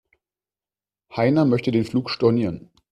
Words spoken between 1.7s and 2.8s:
Flug stornieren.